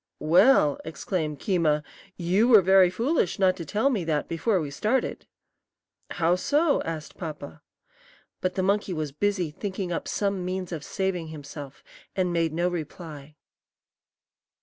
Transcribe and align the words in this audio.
"Well," 0.17 0.79
exclaimed 0.83 1.37
Keema, 1.37 1.83
"you 2.17 2.47
were 2.47 2.63
very 2.63 2.89
foolish 2.89 3.37
not 3.37 3.55
to 3.57 3.65
tell 3.65 3.91
me 3.91 4.03
that 4.05 4.27
before 4.27 4.59
we 4.59 4.71
started!" 4.71 5.27
"How 6.09 6.35
so?" 6.35 6.81
asked 6.81 7.19
Papa. 7.19 7.61
But 8.39 8.55
the 8.55 8.63
monkey 8.63 8.93
was 8.93 9.11
busy 9.11 9.51
thinking 9.51 9.91
up 9.91 10.07
some 10.07 10.43
means 10.43 10.71
of 10.71 10.83
saving 10.83 11.27
himself, 11.27 11.83
and 12.15 12.33
made 12.33 12.51
no 12.51 12.67
reply. 12.67 13.35